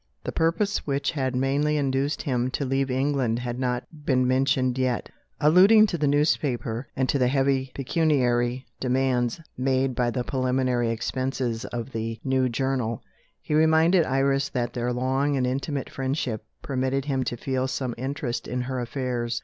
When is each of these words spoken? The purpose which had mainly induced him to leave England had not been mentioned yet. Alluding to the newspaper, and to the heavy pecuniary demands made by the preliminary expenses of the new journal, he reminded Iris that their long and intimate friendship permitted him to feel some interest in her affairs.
The 0.23 0.31
purpose 0.31 0.87
which 0.87 1.11
had 1.11 1.35
mainly 1.35 1.77
induced 1.77 2.23
him 2.23 2.49
to 2.57 2.65
leave 2.65 2.89
England 2.89 3.37
had 3.37 3.59
not 3.59 3.83
been 4.03 4.27
mentioned 4.27 4.79
yet. 4.79 5.11
Alluding 5.39 5.85
to 5.85 5.97
the 5.99 6.07
newspaper, 6.07 6.87
and 6.95 7.07
to 7.07 7.19
the 7.19 7.27
heavy 7.27 7.71
pecuniary 7.75 8.65
demands 8.79 9.39
made 9.59 9.93
by 9.93 10.09
the 10.09 10.23
preliminary 10.23 10.89
expenses 10.89 11.65
of 11.65 11.91
the 11.91 12.19
new 12.23 12.49
journal, 12.49 13.03
he 13.43 13.53
reminded 13.53 14.07
Iris 14.07 14.49
that 14.49 14.73
their 14.73 14.91
long 14.91 15.37
and 15.37 15.45
intimate 15.45 15.87
friendship 15.87 16.43
permitted 16.63 17.05
him 17.05 17.23
to 17.25 17.37
feel 17.37 17.67
some 17.67 17.93
interest 17.95 18.47
in 18.47 18.61
her 18.61 18.79
affairs. 18.79 19.39